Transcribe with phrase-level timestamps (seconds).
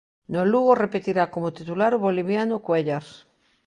[0.33, 3.05] No Lugo repetirá como titular o boliviano Cuéllar.